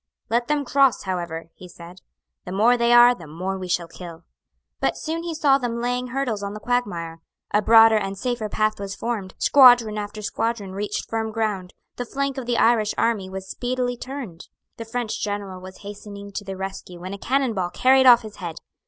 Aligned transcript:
"Let 0.31 0.47
them 0.47 0.65
cross, 0.65 1.03
however;" 1.03 1.51
he 1.53 1.67
said. 1.67 2.01
"The 2.45 2.51
more 2.51 2.75
they 2.75 2.91
are, 2.91 3.13
the 3.13 3.27
more 3.27 3.59
we 3.59 3.67
shall 3.67 3.87
kill." 3.87 4.23
But 4.79 4.97
soon 4.97 5.21
he 5.21 5.35
saw 5.35 5.59
them 5.59 5.79
laying 5.79 6.07
hurdles 6.07 6.41
on 6.41 6.55
the 6.55 6.59
quagmire. 6.59 7.21
A 7.51 7.61
broader 7.61 7.97
and 7.99 8.17
safer 8.17 8.49
path 8.49 8.79
was 8.79 8.95
formed; 8.95 9.35
squadron 9.37 9.99
after 9.99 10.23
squadron 10.23 10.71
reached 10.71 11.07
firm 11.07 11.31
ground: 11.31 11.75
the 11.97 12.05
flank 12.05 12.39
of 12.39 12.47
the 12.47 12.57
Irish 12.57 12.95
army 12.97 13.29
was 13.29 13.47
speedily 13.47 13.95
turned. 13.95 14.47
The 14.77 14.85
French 14.85 15.21
general 15.21 15.61
was 15.61 15.81
hastening 15.85 16.31
to 16.31 16.43
the 16.43 16.57
rescue 16.57 16.99
when 16.99 17.13
a 17.13 17.19
cannon 17.19 17.53
ball 17.53 17.69
carried 17.69 18.07
off 18.07 18.23
his 18.23 18.37
head. 18.37 18.55